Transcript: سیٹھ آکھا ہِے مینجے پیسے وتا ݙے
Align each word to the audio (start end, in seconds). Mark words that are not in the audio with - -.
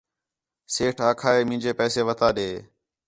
سیٹھ 0.73 1.01
آکھا 1.09 1.29
ہِے 1.35 1.41
مینجے 1.49 1.71
پیسے 1.79 2.01
وتا 2.07 2.27
ݙے 2.35 2.49